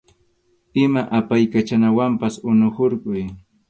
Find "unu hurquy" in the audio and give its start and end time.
2.51-3.23